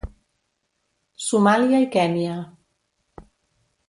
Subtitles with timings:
[1.25, 2.39] Somàlia i Kenya.